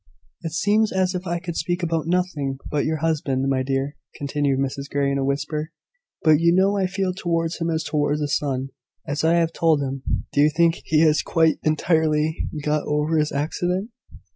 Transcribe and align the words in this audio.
"It 0.41 0.53
seems 0.53 0.91
as 0.91 1.13
if 1.13 1.27
I 1.27 1.37
could 1.37 1.55
speak 1.55 1.83
about 1.83 2.07
nothing 2.07 2.57
but 2.71 2.85
your 2.85 3.01
husband, 3.05 3.47
my 3.47 3.61
dear," 3.61 3.97
continued 4.15 4.57
Mrs 4.57 4.89
Grey, 4.89 5.11
in 5.11 5.19
a 5.19 5.23
whisper: 5.23 5.69
"but 6.23 6.39
you 6.39 6.55
know 6.55 6.75
I 6.75 6.87
feel 6.87 7.13
towards 7.13 7.59
him 7.61 7.69
as 7.69 7.83
towards 7.83 8.19
a 8.19 8.27
son, 8.27 8.69
as 9.05 9.23
I 9.23 9.33
have 9.35 9.53
told 9.53 9.83
him. 9.83 10.01
Do 10.33 10.41
you 10.41 10.49
think 10.49 10.81
he 10.85 11.01
has 11.01 11.21
quite, 11.21 11.59
entirely, 11.61 12.47
got 12.63 12.81
over 12.87 13.19
his 13.19 13.31
accident?" 13.31 13.91